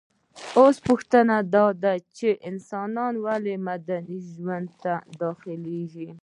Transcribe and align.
اوس 0.59 0.77
پوښتنه 0.87 1.35
داده 1.55 1.93
چي 2.15 2.29
انسان 2.49 3.11
ولي 3.25 3.55
مدني 3.67 4.19
ژوند 4.31 4.67
ته 4.83 4.93
داخليږي؟ 5.21 6.09